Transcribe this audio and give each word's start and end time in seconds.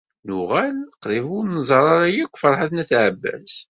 Nuɣal 0.27 0.77
qrib 1.01 1.27
ur 1.37 1.45
nẓerr 1.47 1.89
ara 2.05 2.15
akk 2.23 2.33
Ferḥat 2.41 2.71
n 2.73 2.81
At 2.81 2.91
Ɛebbas. 3.03 3.53